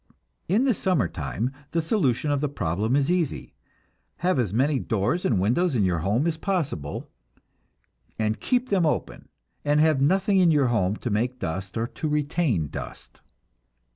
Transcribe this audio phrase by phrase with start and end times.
[0.47, 3.53] In the summer time the solution of the problem is easy.
[4.25, 7.07] Have as many doors and windows in your home as possible,
[8.17, 9.29] and keep them open,
[9.63, 13.21] and have nothing in your home to make dust or to retain dust.